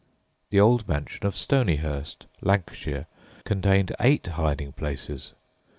The 0.49 0.59
old 0.59 0.87
mansion 0.89 1.27
of 1.27 1.35
Stonyhurst, 1.35 2.25
Lancashire, 2.41 3.05
contained 3.45 3.95
eight 3.99 4.25
hiding 4.25 4.71
places. 4.71 5.33